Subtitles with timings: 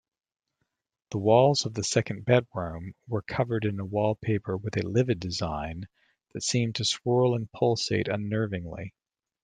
[1.11, 5.87] The walls of the second bedroom were covered in a wallpaper with a livid design
[6.33, 8.93] that seemed to swirl and pulsate unnervingly.